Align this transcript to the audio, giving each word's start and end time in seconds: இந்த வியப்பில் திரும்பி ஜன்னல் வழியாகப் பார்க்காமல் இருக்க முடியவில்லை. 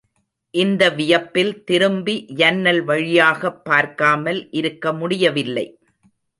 இந்த 0.53 0.89
வியப்பில் 0.89 1.63
திரும்பி 1.63 2.25
ஜன்னல் 2.25 2.83
வழியாகப் 2.83 3.65
பார்க்காமல் 3.65 4.51
இருக்க 4.51 4.93
முடியவில்லை. 4.93 5.67